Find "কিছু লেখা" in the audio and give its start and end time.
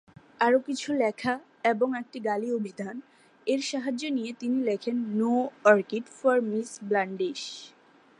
0.59-1.33